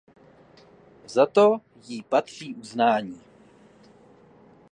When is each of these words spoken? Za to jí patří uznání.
Za 1.05 1.25
to 1.25 1.61
jí 1.83 2.03
patří 2.03 2.55
uznání. 2.55 3.21